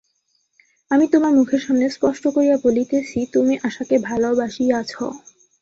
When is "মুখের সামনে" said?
1.35-1.85